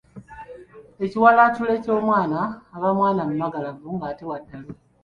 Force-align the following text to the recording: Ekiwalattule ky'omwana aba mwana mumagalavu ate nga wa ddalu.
Ekiwalattule 1.05 1.73
ky'omwana 1.83 2.39
aba 2.75 2.89
mwana 2.97 3.21
mumagalavu 3.29 3.87
ate 3.87 3.97
nga 4.25 4.25
wa 4.29 4.37
ddalu. 4.41 4.73